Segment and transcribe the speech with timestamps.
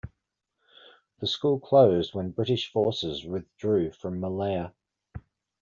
[1.19, 4.73] The school closed when British Forces withdrew from Malaya.